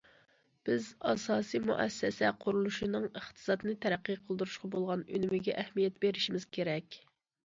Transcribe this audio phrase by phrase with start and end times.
[0.67, 6.99] بىز، ئاساسىي مۇئەسسەسە قۇرۇلۇشىنىڭ ئىقتىسادنى تەرەققىي قىلدۇرۇشقا بولغان ئۈنۈمىگە ئەھمىيەت بېرىشىمىز كېرەك.